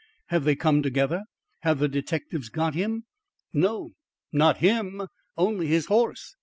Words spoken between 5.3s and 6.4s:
only his horse.